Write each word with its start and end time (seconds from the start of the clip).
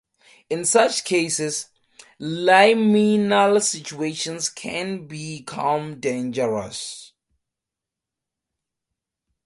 In 0.49 0.65
such 0.65 1.03
cases, 1.03 1.67
liminal 2.19 3.61
situations 3.61 4.49
can 4.49 5.05
become 5.05 5.99
dangerous. 5.99 7.13